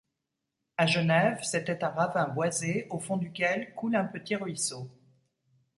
[0.77, 4.89] À Genève, c’était un ravin boisé au fond duquel coule un petit ruisseau.